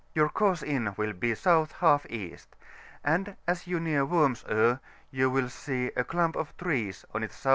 [0.15, 1.43] Your course in will be S.
[1.43, 2.35] J E.;
[3.03, 4.79] and as you near Worms Oe,
[5.11, 7.49] you will see a clump of trees on its S.W.